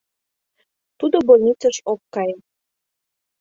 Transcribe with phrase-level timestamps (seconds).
[0.99, 2.35] Тудо больницыш ок кае.